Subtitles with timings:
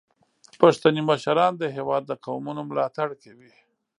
[0.61, 3.53] پښتني مشران د هیواد د قومونو ملاتړ کوي.